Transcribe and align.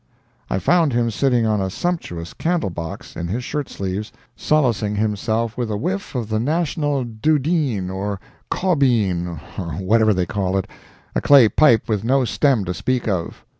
I 0.49 0.57
found 0.57 0.93
him 0.93 1.11
sitting 1.11 1.45
on 1.45 1.61
a 1.61 1.69
sumptuous 1.69 2.33
candle 2.33 2.71
box, 2.71 3.15
in 3.15 3.27
his 3.27 3.43
shirt 3.43 3.69
sleeves, 3.69 4.11
solacing 4.35 4.95
himself 4.95 5.55
with 5.59 5.69
a 5.69 5.77
whiff 5.77 6.15
of 6.15 6.27
the 6.27 6.39
national 6.39 7.03
dhudeen 7.05 7.91
or 7.91 8.19
caubeen 8.49 9.27
or 9.59 9.73
whatever 9.73 10.11
they 10.11 10.25
call 10.25 10.57
it—a 10.57 11.21
clay 11.21 11.49
pipe 11.49 11.87
with 11.87 12.03
no 12.03 12.25
stem 12.25 12.65
to 12.65 12.73
speak 12.73 13.07
of. 13.07 13.45